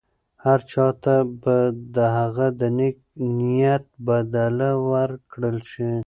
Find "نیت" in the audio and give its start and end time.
3.39-3.85